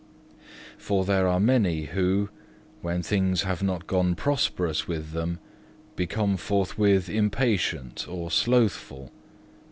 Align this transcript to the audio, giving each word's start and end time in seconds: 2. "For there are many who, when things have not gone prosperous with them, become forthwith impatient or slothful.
2. 0.79 0.79
"For 0.79 1.05
there 1.05 1.27
are 1.27 1.39
many 1.39 1.83
who, 1.83 2.29
when 2.81 3.03
things 3.03 3.43
have 3.43 3.61
not 3.61 3.85
gone 3.85 4.15
prosperous 4.15 4.87
with 4.87 5.11
them, 5.11 5.37
become 5.95 6.37
forthwith 6.37 7.07
impatient 7.07 8.07
or 8.09 8.31
slothful. 8.31 9.11